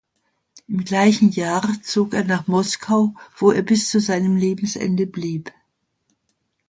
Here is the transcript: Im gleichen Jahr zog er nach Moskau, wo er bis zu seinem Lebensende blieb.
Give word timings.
Im 0.67 0.83
gleichen 0.83 1.29
Jahr 1.29 1.77
zog 1.83 2.15
er 2.15 2.23
nach 2.23 2.47
Moskau, 2.47 3.13
wo 3.37 3.51
er 3.51 3.61
bis 3.61 3.91
zu 3.91 3.99
seinem 3.99 4.35
Lebensende 4.35 5.05
blieb. 5.05 5.53